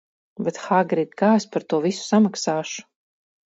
Bet 0.45 0.55
Hagrid, 0.67 1.11
kā 1.23 1.29
es 1.41 1.47
par 1.57 1.67
to 1.75 1.81
visu 1.85 2.09
samaksāšu? 2.09 2.89